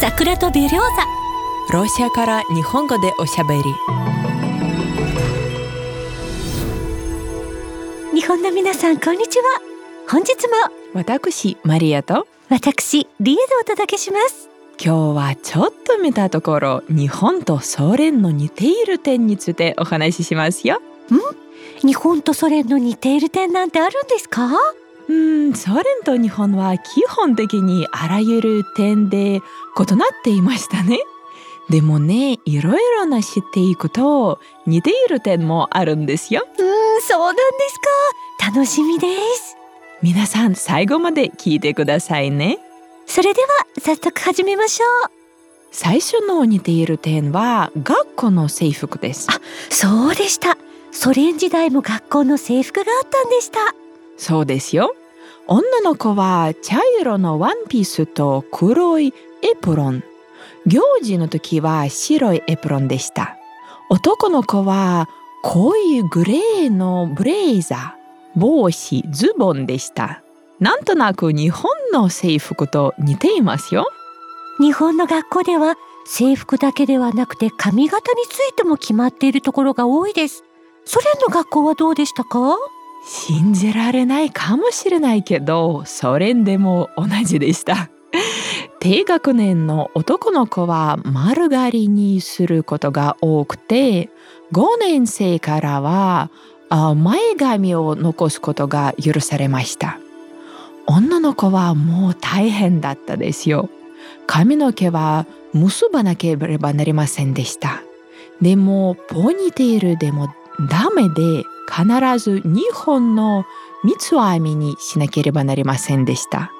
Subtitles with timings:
[0.00, 3.62] 桜とベリョーザロシアから日本語でおしゃべり。
[8.14, 9.44] 日本の皆さんこんにちは。
[10.08, 10.54] 本日も。
[10.92, 12.26] 私マリアと。
[12.50, 14.48] 私リエでお届けします。
[14.78, 20.80] 今日はちょっと見たところ日本とソ連の似ている点についてお話ししますよ。
[21.80, 24.50] 日本とソ連の似ている点なんてあるんですか？
[25.08, 29.42] うんソ連と日本は基本的にあらゆる点で異なっ
[30.24, 30.98] ていましたね。
[31.68, 36.46] でもねいろいろな知っていくと似ている点もあるんですよ。
[36.58, 37.78] うんそうなんです
[38.40, 38.46] か。
[38.52, 39.56] 楽しみです。
[40.02, 42.58] 皆さん最後まで聞いてくださいね。
[43.06, 45.10] それでは早速始めましょう。
[45.70, 49.28] 最初の似ている点は学校の制服です。
[49.70, 50.56] そうでした。
[50.96, 53.58] ソ連時代も学校の制服があったんでした
[54.16, 54.94] そうですよ。
[55.46, 60.02] 女の子は茶色のワンピースと黒いエプロン。
[60.66, 63.36] 行事の時は白いエプロンでした。
[63.88, 65.08] 男の子は
[65.44, 70.22] 濃いグレーのブレーザー帽子ズボンでした。
[70.58, 73.86] なんとなく日本の制服と似ていますよ。
[74.58, 80.42] 日本の学校では制服だけではなくて髪型についても決まっているところが多いです。
[80.84, 82.56] ソ連の学校はどうでしたか？
[83.08, 87.88] 信じられないかもしれないけどソ連でも同じでした。
[88.80, 94.10] 低学年の男の子は丸刈りにすることが多くて
[94.52, 96.30] 5年生からは
[96.96, 100.00] 前髪を残すことが許されました。
[100.88, 103.70] 女の子はもう大変だったですよ。
[104.26, 107.82] 髪の毛は結ばなければなりませんでした。
[108.40, 110.28] でもポニテールでも
[110.60, 111.84] ダメで必
[112.18, 113.44] ず2本の
[113.84, 116.52] 三つ編みにしなければなりませんでした。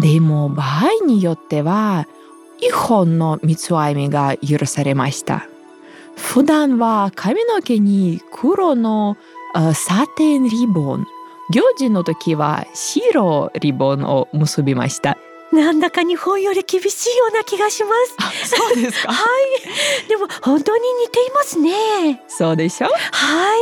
[0.00, 2.06] でも場合によっては
[2.60, 5.46] 1本の三つ編みが許されました。
[6.16, 9.16] 普段は髪の毛に黒の
[9.74, 11.06] サテンリボン、
[11.50, 15.18] 行事の時は白リボンを結びました。
[15.52, 18.16] なんだか日本より厳しいような気がします。
[18.18, 19.12] あ、そうですか？
[19.12, 19.24] は
[20.04, 20.08] い。
[20.08, 22.22] でも本当に似ていますね。
[22.28, 22.88] そうでしょ？
[23.12, 23.56] は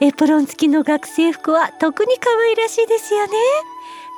[0.00, 0.06] い。
[0.06, 3.32] エプロン付きの学生服は特に可愛らしいですよね。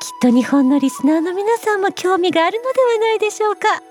[0.00, 3.82] きっと日本のリスナーの皆さんも興味があるのではないでしょうか。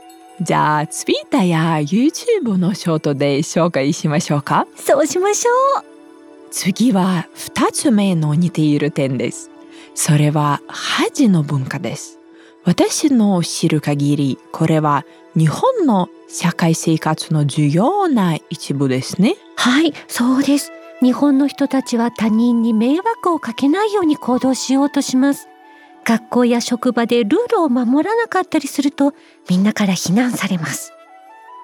[0.42, 4.68] じゃあ、ツイッターや YouTube のショートで紹介しましょうか？
[4.76, 5.84] そうしましょう。
[6.52, 9.50] 次は2つ目の似ている点です。
[9.94, 12.20] それは恥の文化です。
[12.66, 15.06] 私の知る限り、これは
[15.38, 19.36] 日本の社会生活の重要な一部ですね。
[19.56, 20.72] はい、そうです。
[21.00, 25.48] 日本の人たちは他人に迷惑をかけないように行動しようとします。
[26.06, 29.14] 学校や職場でルールを守らなかったりすると、
[29.48, 30.92] みんなから非難されます。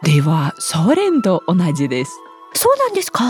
[0.04, 2.12] では、ソ連と同じです。
[2.54, 3.24] そうなんですか？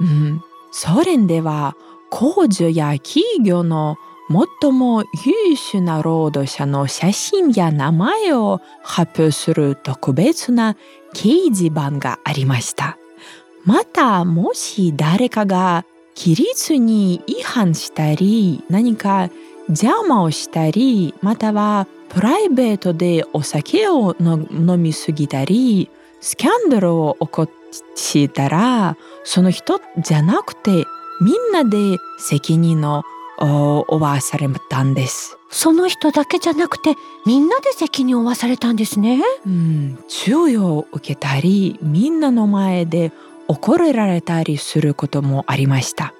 [0.00, 0.40] うん、
[0.70, 1.74] ソ連では
[2.08, 3.96] 工場や企業の
[4.30, 10.76] 最も優秀な労働者の写真や名前を発表する特別な
[11.14, 12.96] 掲示板がありました。
[13.64, 15.84] また、もし誰かが
[16.16, 19.30] 規律に違反したり、何か
[19.68, 24.46] 邪魔をしたり、またはプライベートでお酒を飲
[24.80, 27.48] みすぎたり、スキャンダルを起こ
[27.96, 30.70] したら、その人じゃなくて
[31.20, 33.02] みんなで責任を
[33.46, 35.36] 負わされたんです。
[35.50, 36.94] その人だけじゃなくて
[37.26, 39.22] みんなで責任を負わされたんですね。
[39.46, 43.12] うん、注意を受けたりみんなの前で
[43.48, 46.14] 怒られたりすることもありました。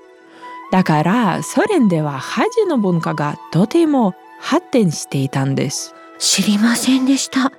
[0.73, 5.95] だからソ連では恥の文化がとても発展していたんです。
[6.19, 7.53] 知りませんでした。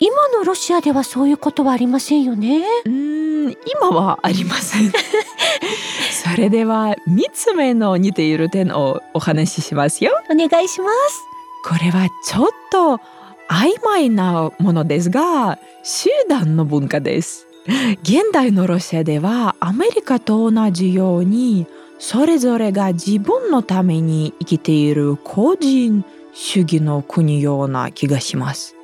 [0.00, 2.64] 今のロシアではそういうことはありませんよね。
[2.84, 4.92] うーん、今はありません。
[6.12, 10.12] それでは3つ目の似ている点をお話ししますよ。
[10.30, 11.22] お願いします。
[11.64, 13.00] これはちょっと
[13.48, 17.46] 曖昧なものですが、集団の文化です。
[18.02, 21.66] 現代のロシアではアメリカと同じように
[21.98, 28.77] それぞれが自分のために生きている個人主義の国ような気がします。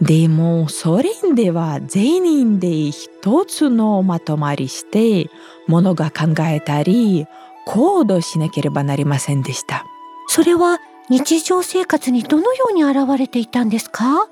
[0.00, 5.30] でもソ連では全員で一つのまとまりして
[5.66, 7.26] ものが考えたり
[7.64, 9.86] 行動しなければなりませんでした。
[10.28, 10.78] それは
[11.08, 14.28] 日常生活にどのように現れていたんですか？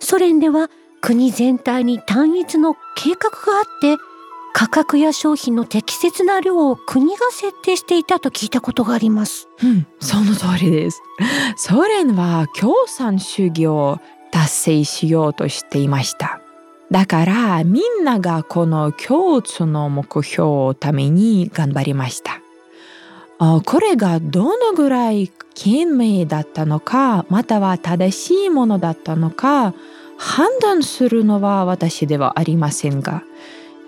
[0.00, 0.68] ソ連では
[1.00, 3.96] 国全体に単一の計画があって
[4.52, 9.48] 価格や商品の適切な量を国が設定していたと聞いたことがあります。
[9.62, 11.02] うん、その通りです。
[11.56, 13.98] ソ連は共産主義を
[14.34, 16.40] 達成しようとしていました。
[16.90, 22.40] だからみんながこの共通の目標のために頑張りました。
[23.64, 29.74] これがどのぐらい賢明だったのかまたは正しいものだったのか
[30.16, 33.22] 判断するのは私ではありませんが。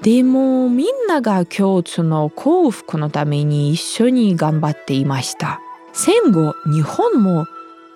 [0.03, 5.61] でもみんなが共通の幸福のために一緒に頑張っていました。
[5.93, 7.47] 戦後日本も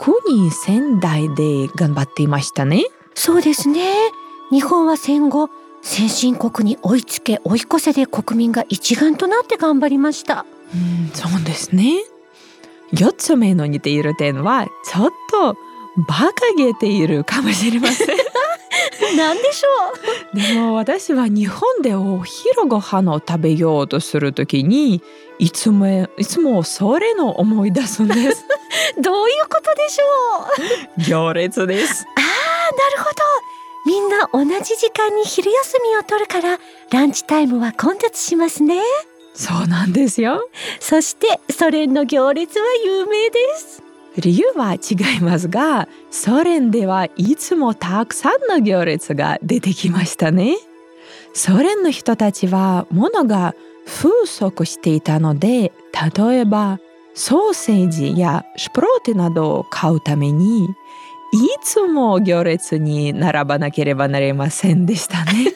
[0.00, 2.84] 国仙台で頑張っていましたね。
[3.14, 3.84] そうですね。
[4.50, 5.50] 日本は戦後
[5.82, 10.46] 先進国に追いつけ追い越せで国民が一丸となって頑張りました。
[10.74, 12.00] うんそうですね。
[12.94, 15.54] 4つ目の似ている点はちょっと
[15.96, 18.08] 馬鹿げているかもしれません
[19.16, 19.68] 何でしょ
[20.34, 20.36] う？
[20.36, 25.02] でも私は日本でお昼ご飯を食べようとするときに
[25.38, 28.44] いつもいつもそれの思い出すんです。
[29.00, 30.04] どういうことでしょ
[30.98, 31.02] う？
[31.08, 32.06] 行列です。
[32.16, 32.22] ああ
[32.96, 33.20] なるほど。
[33.86, 36.58] みんな同じ時間に昼休みを取るから
[36.90, 38.82] ランチタイムは混雑しますね。
[39.34, 40.48] そうなんですよ。
[40.80, 43.82] そしてソ連の行列は有名です
[44.16, 50.56] 理由は違いますがソ連ではいつもたくさんの行列が出てきましたね。
[51.32, 53.54] ソ連の人たちは物が
[53.86, 55.72] 風速していたので
[56.16, 56.80] 例えば
[57.14, 60.68] ソーセージやシュプローテなどを買うためにい
[61.62, 65.54] つも行列に並ばなければなりませんでしたね。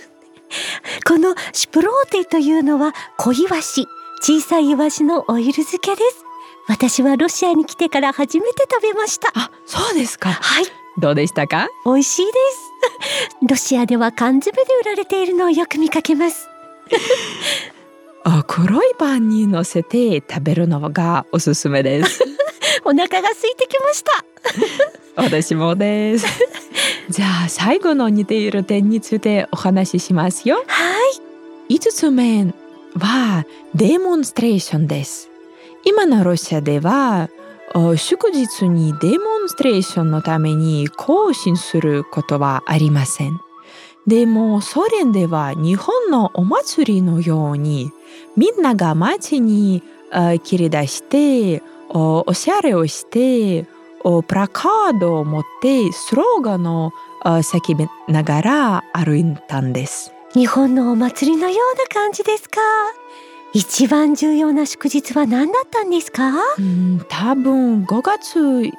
[1.06, 3.86] このシュプローテというのは小イワシ
[4.20, 6.23] 小さいイワシのオイル漬けです。
[6.68, 9.30] 私はロシアに来てから初めて食べました。
[9.34, 10.30] あそうですか。
[10.30, 10.64] はい。
[10.98, 11.68] どうでしたか？
[11.84, 13.36] 美味しいです。
[13.48, 16.48] ロシアでは缶詰で売られているのをよく見かけます。
[18.26, 22.22] あ黒いパンに乗せて食べるのがおすすめです。
[22.84, 24.24] お腹が空いてきました。
[25.16, 26.26] 私もです。
[27.10, 30.64] じゃあ最後の似ている点についてお話ししますよ。
[30.66, 30.94] は
[31.68, 31.74] い。
[31.74, 32.44] 5つ目
[32.98, 33.44] は
[33.74, 35.30] デモンストレーションです
[35.84, 37.28] 今のロシアでは
[37.96, 43.40] 祝日にデモンストレーションのために行進することはありません。
[44.06, 47.90] でもソ連では日本のお祭りのように
[48.36, 49.82] みんなが街に
[50.42, 53.64] 切り出しておしゃれをして
[54.02, 56.92] プラカードを持ってスローガンを
[57.24, 60.12] 叫びながら歩いたんです。
[60.34, 62.60] 日本のお祭りのような感じですか？
[63.54, 66.32] 一番重要な祝日は何だったんですか？
[66.58, 68.72] うん多分5月1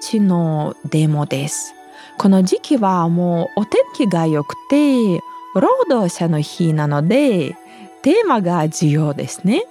[0.00, 1.74] 日のデモです。
[2.16, 5.18] この時期はもうお天気が良くて
[5.56, 7.56] 労働者の日なので
[8.02, 9.64] テーマが重要ですね。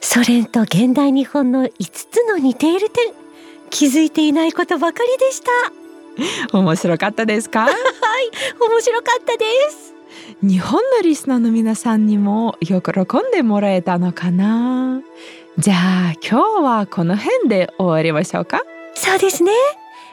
[0.00, 3.12] ソ連と現代日本の5つの似ている点
[3.70, 5.50] 気づいていないことばかりでした。
[6.56, 7.62] 面白かったですか？
[7.66, 7.74] はい
[8.70, 9.93] 面白かったです
[10.41, 15.01] 日本のリスナーの皆さんにもよく喜んでもらえたのかな
[15.57, 18.61] じゃあ今日はこの辺で終わりましょうか
[18.95, 19.51] そうですね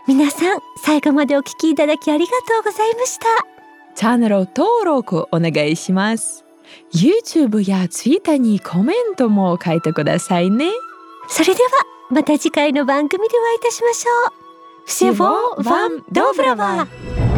[0.07, 3.27] 皆さん最後までお聞きいただきありがとうございました
[3.95, 6.45] チャンネル登録お願いします
[6.93, 10.71] YouTube や Twitter にコメントも書いてくださいね
[11.29, 11.69] それでは
[12.11, 14.47] また次回の番組でお会いいたしましょう
[14.87, 17.30] Всего вам доброго!